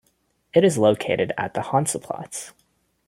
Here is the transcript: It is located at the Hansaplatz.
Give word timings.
It 0.55 0.63
is 0.63 0.79
located 0.79 1.31
at 1.37 1.53
the 1.53 1.59
Hansaplatz. 1.61 2.53